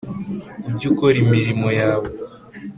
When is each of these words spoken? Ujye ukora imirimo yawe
Ujye 0.67 0.85
ukora 0.91 1.17
imirimo 1.23 1.67
yawe 1.79 2.09